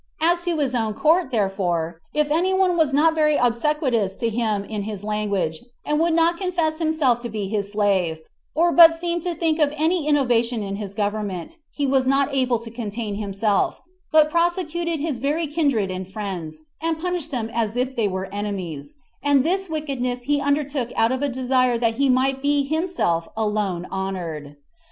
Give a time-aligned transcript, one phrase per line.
[0.19, 4.63] As to his own court, therefore, if any one was not very obsequious to him
[4.63, 8.17] in his language, and would not confess himself to be his slave,
[8.55, 12.57] or but seemed to think of any innovation in his government, he was not able
[12.57, 13.79] to contain himself,
[14.11, 18.95] but prosecuted his very kindred and friends, and punished them as if they were enemies
[19.21, 23.85] and this wickedness he undertook out of a desire that he might be himself alone
[23.91, 24.55] honored.